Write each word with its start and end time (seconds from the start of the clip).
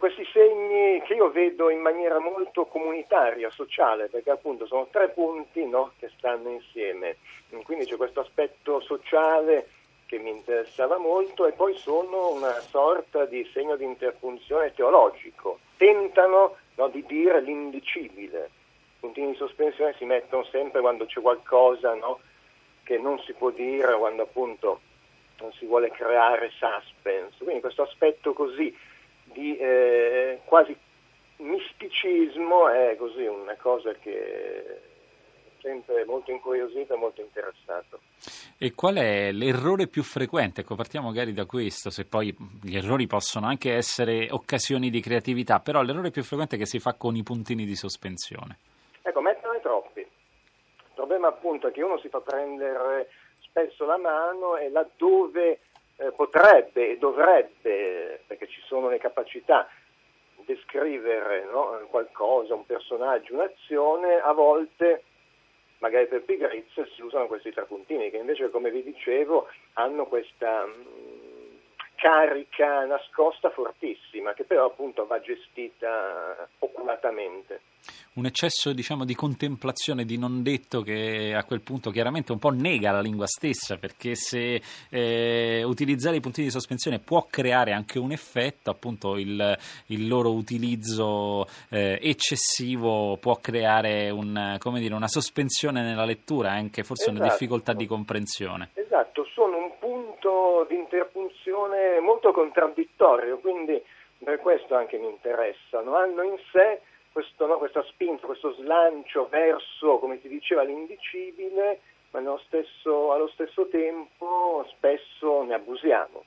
Questi 0.00 0.24
segni 0.32 1.02
che 1.02 1.12
io 1.12 1.30
vedo 1.30 1.68
in 1.68 1.80
maniera 1.80 2.18
molto 2.18 2.64
comunitaria, 2.64 3.50
sociale, 3.50 4.08
perché 4.08 4.30
appunto 4.30 4.64
sono 4.64 4.88
tre 4.90 5.10
punti 5.10 5.66
no, 5.66 5.92
che 5.98 6.10
stanno 6.16 6.48
insieme. 6.48 7.18
Quindi 7.64 7.84
c'è 7.84 7.96
questo 7.96 8.20
aspetto 8.20 8.80
sociale 8.80 9.68
che 10.06 10.18
mi 10.18 10.30
interessava 10.30 10.96
molto 10.96 11.44
e 11.44 11.52
poi 11.52 11.76
sono 11.76 12.32
una 12.32 12.58
sorta 12.60 13.26
di 13.26 13.46
segno 13.52 13.76
di 13.76 13.84
interpunzione 13.84 14.72
teologico. 14.72 15.58
Tentano 15.76 16.56
no, 16.76 16.88
di 16.88 17.04
dire 17.04 17.42
l'indicibile. 17.42 18.44
I 18.46 19.00
puntini 19.00 19.32
di 19.32 19.36
sospensione 19.36 19.94
si 19.98 20.06
mettono 20.06 20.44
sempre 20.44 20.80
quando 20.80 21.04
c'è 21.04 21.20
qualcosa 21.20 21.92
no, 21.92 22.20
che 22.84 22.96
non 22.96 23.18
si 23.18 23.34
può 23.34 23.50
dire, 23.50 23.94
quando 23.98 24.22
appunto 24.22 24.80
non 25.40 25.52
si 25.52 25.66
vuole 25.66 25.90
creare 25.90 26.50
suspense. 26.52 27.44
Quindi 27.44 27.60
questo 27.60 27.82
aspetto 27.82 28.32
così 28.32 28.74
di 29.32 29.56
quasi 30.50 30.76
misticismo 31.36 32.68
è 32.68 32.96
così 32.98 33.24
una 33.24 33.54
cosa 33.54 33.92
che 33.94 34.80
sempre 35.60 36.04
molto 36.04 36.32
incuriosito 36.32 36.94
e 36.94 36.96
molto 36.96 37.20
interessato. 37.20 38.00
E 38.58 38.74
qual 38.74 38.96
è 38.96 39.30
l'errore 39.30 39.86
più 39.86 40.02
frequente? 40.02 40.62
Ecco, 40.62 40.74
partiamo 40.74 41.06
magari 41.06 41.32
da 41.32 41.44
questo, 41.44 41.90
se 41.90 42.04
poi 42.04 42.34
gli 42.60 42.76
errori 42.76 43.06
possono 43.06 43.46
anche 43.46 43.72
essere 43.72 44.26
occasioni 44.30 44.90
di 44.90 45.00
creatività, 45.00 45.60
però 45.60 45.82
l'errore 45.82 46.10
più 46.10 46.24
frequente 46.24 46.56
che 46.56 46.66
si 46.66 46.80
fa 46.80 46.94
con 46.94 47.14
i 47.14 47.22
puntini 47.22 47.64
di 47.64 47.76
sospensione. 47.76 48.58
Ecco, 49.02 49.20
metterne 49.20 49.60
troppi. 49.60 50.00
Il 50.00 50.94
problema 50.94 51.28
appunto 51.28 51.68
è 51.68 51.70
che 51.70 51.82
uno 51.82 51.98
si 51.98 52.08
fa 52.08 52.20
prendere 52.20 53.08
spesso 53.38 53.84
la 53.84 53.98
mano 53.98 54.56
e 54.56 54.68
laddove 54.68 55.60
eh, 55.96 56.10
potrebbe 56.10 56.90
e 56.90 56.98
dovrebbe, 56.98 58.24
perché 58.26 58.48
ci 58.48 58.60
sono 58.66 58.88
le 58.88 58.98
capacità, 58.98 59.68
descrivere 60.54 61.44
no, 61.50 61.86
qualcosa, 61.88 62.54
un 62.54 62.66
personaggio, 62.66 63.34
un'azione, 63.34 64.20
a 64.20 64.32
volte, 64.32 65.04
magari 65.78 66.06
per 66.06 66.22
pigrizia, 66.22 66.86
si 66.94 67.02
usano 67.02 67.26
questi 67.26 67.52
tre 67.52 67.64
puntini 67.64 68.10
che 68.10 68.16
invece, 68.16 68.50
come 68.50 68.70
vi 68.70 68.82
dicevo, 68.82 69.48
hanno 69.74 70.06
questa 70.06 70.66
mm, 70.66 71.19
carica 72.00 72.86
nascosta 72.86 73.50
fortissima, 73.50 74.32
che 74.32 74.44
però 74.44 74.64
appunto 74.66 75.06
va 75.06 75.20
gestita 75.20 76.48
oculatamente 76.60 77.60
un 78.12 78.26
eccesso 78.26 78.72
diciamo, 78.72 79.04
di 79.04 79.14
contemplazione, 79.14 80.04
di 80.04 80.18
non 80.18 80.42
detto 80.42 80.82
che 80.82 81.32
a 81.34 81.44
quel 81.44 81.60
punto 81.60 81.90
chiaramente 81.90 82.32
un 82.32 82.38
po' 82.38 82.50
nega 82.50 82.90
la 82.90 83.00
lingua 83.00 83.26
stessa, 83.26 83.76
perché 83.76 84.14
se 84.14 84.60
eh, 84.90 85.62
utilizzare 85.62 86.16
i 86.16 86.20
puntini 86.20 86.46
di 86.46 86.52
sospensione 86.52 86.98
può 86.98 87.26
creare 87.30 87.72
anche 87.72 87.98
un 87.98 88.10
effetto, 88.10 88.70
appunto 88.70 89.16
il, 89.16 89.56
il 89.86 90.08
loro 90.08 90.32
utilizzo 90.32 91.46
eh, 91.70 91.98
eccessivo 92.02 93.16
può 93.18 93.36
creare 93.36 94.10
un, 94.10 94.58
dire, 94.74 94.94
una 94.94 95.08
sospensione 95.08 95.82
nella 95.82 96.04
lettura, 96.04 96.50
anche 96.50 96.82
forse 96.82 97.04
esatto. 97.04 97.22
una 97.22 97.30
difficoltà 97.30 97.72
di 97.72 97.86
comprensione. 97.86 98.70
Esatto, 98.74 99.24
sono 99.32 99.56
un 99.56 99.70
punto 100.20 100.66
di 100.68 100.76
interpunzione 100.76 101.98
molto 102.00 102.32
contraddittorio, 102.32 103.38
quindi 103.38 103.82
per 104.22 104.38
questo 104.38 104.74
anche 104.76 104.98
mi 104.98 105.08
interessano. 105.08 105.96
Hanno 105.96 106.22
in 106.22 106.36
sé 106.52 106.82
questo, 107.10 107.46
no, 107.46 107.56
questa 107.56 107.82
spinta, 107.84 108.26
questo 108.26 108.52
slancio 108.54 109.28
verso, 109.28 109.98
come 109.98 110.20
si 110.20 110.28
diceva, 110.28 110.62
l'indicibile, 110.62 111.80
ma 112.10 112.20
stesso, 112.44 113.12
allo 113.12 113.28
stesso 113.28 113.66
tempo 113.68 114.66
spesso 114.76 115.42
ne 115.42 115.54
abusiamo. 115.54 116.24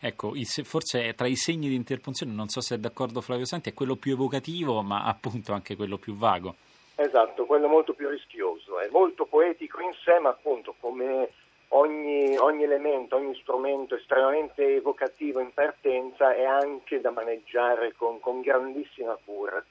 Ecco, 0.00 0.32
forse 0.64 1.12
tra 1.14 1.26
i 1.26 1.36
segni 1.36 1.68
di 1.68 1.74
interpunzione, 1.74 2.32
non 2.32 2.48
so 2.48 2.60
se 2.60 2.76
è 2.76 2.78
d'accordo 2.78 3.20
Flavio 3.20 3.44
Santi, 3.44 3.70
è 3.70 3.74
quello 3.74 3.96
più 3.96 4.12
evocativo, 4.12 4.80
ma 4.82 5.04
appunto 5.04 5.52
anche 5.52 5.76
quello 5.76 5.98
più 5.98 6.14
vago. 6.14 6.54
Esatto, 6.94 7.44
quello 7.44 7.68
molto 7.68 7.92
più 7.92 8.08
rischioso, 8.08 8.80
è 8.80 8.88
molto 8.90 9.26
poetico 9.26 9.82
in 9.82 9.92
sé, 10.02 10.18
ma 10.18 10.30
appunto 10.30 10.74
come 10.80 11.28
ogni, 11.68 12.36
ogni 12.36 12.64
elemento, 12.64 13.16
ogni 13.16 13.34
strumento 13.36 13.96
estremamente 13.96 14.76
evocativo 14.76 15.40
in 15.40 15.52
partenza 15.52 16.34
è 16.34 16.44
anche 16.44 17.00
da 17.00 17.10
maneggiare 17.10 17.94
con, 17.96 18.20
con 18.20 18.40
grandissima 18.40 19.16
cura. 19.24 19.64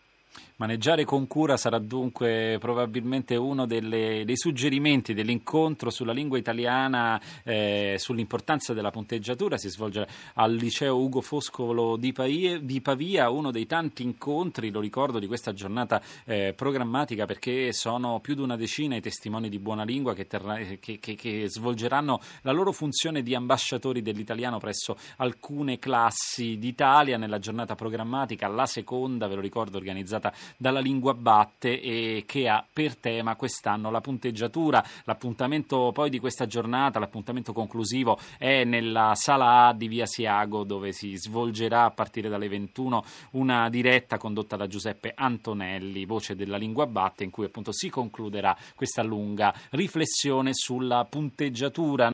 Maneggiare 0.58 1.03
con 1.03 1.28
cura 1.28 1.58
sarà 1.58 1.80
dunque 1.80 2.56
probabilmente 2.62 3.36
uno 3.36 3.66
delle, 3.66 4.24
dei 4.24 4.38
suggerimenti 4.38 5.13
dell'incontro 5.13 5.90
sulla 5.90 6.13
lingua 6.13 6.38
italiana, 6.38 7.19
eh, 7.44 7.97
sull'importanza 8.00 8.74
della 8.74 8.90
punteggiatura. 8.90 9.58
Si 9.58 9.68
svolge 9.68 10.08
al 10.36 10.53
liceo 10.53 10.97
Ugo 10.97 11.19
Foscolo 11.19 11.97
di 11.97 12.13
Pavia, 12.13 13.30
uno 13.30 13.52
dei 13.52 13.66
tanti 13.66 14.03
incontri, 14.03 14.72
lo 14.72 14.80
ricordo, 14.80 15.19
di 15.19 15.28
questa 15.28 15.52
giornata 15.52 16.02
eh, 16.24 16.53
programmatica 16.56 17.25
perché 17.25 17.74
sono 17.74 18.22
più 18.22 18.34
di 18.34 18.42
una 18.42 18.56
decina 18.56 18.96
i 18.96 19.02
testimoni 19.02 19.50
di 19.50 19.59
buona 19.59 19.84
lingua 19.84 20.13
che, 20.13 20.25
terra, 20.25 20.56
che, 20.56 21.00
che, 21.00 21.16
che 21.16 21.50
svolgeranno 21.50 22.22
la 22.44 22.53
loro 22.53 22.72
funzione 22.72 23.24
di 23.24 23.36
ambasciatori 23.36 24.02
dell'italiano 24.02 24.59
presso 24.59 24.97
alcune 25.18 25.80
classi 25.80 26.57
d'Italia 26.57 27.18
nella 27.18 27.40
giornata 27.40 27.75
programmatica, 27.75 28.47
la 28.47 28.66
seconda, 28.66 29.28
ve 29.28 29.36
lo 29.36 29.42
ricordo, 29.42 29.75
organizzata 29.78 30.14
organizzata 30.15 30.33
dalla 30.57 30.79
Lingua 30.79 31.13
Batte 31.13 31.79
e 31.81 32.23
che 32.25 32.47
ha 32.47 32.65
per 32.71 32.95
tema 32.95 33.35
quest'anno 33.35 33.91
la 33.91 34.01
punteggiatura. 34.01 34.83
L'appuntamento 35.03 35.91
poi 35.93 36.09
di 36.09 36.19
questa 36.19 36.45
giornata, 36.45 36.99
l'appuntamento 36.99 37.53
conclusivo 37.53 38.17
è 38.37 38.63
nella 38.63 39.13
sala 39.15 39.67
A 39.67 39.73
di 39.73 39.87
Via 39.87 40.05
Siago 40.05 40.63
dove 40.63 40.91
si 40.91 41.15
svolgerà 41.15 41.85
a 41.85 41.91
partire 41.91 42.29
dalle 42.29 42.47
21 42.47 43.03
una 43.31 43.69
diretta 43.69 44.17
condotta 44.17 44.55
da 44.55 44.67
Giuseppe 44.67 45.11
Antonelli, 45.15 46.05
voce 46.05 46.35
della 46.35 46.57
Lingua 46.57 46.87
Batte, 46.87 47.23
in 47.23 47.31
cui 47.31 47.45
appunto 47.45 47.71
si 47.71 47.89
concluderà 47.89 48.55
questa 48.75 49.03
lunga 49.03 49.53
riflessione 49.71 50.51
sulla 50.53 51.05
punteggiatura. 51.05 52.03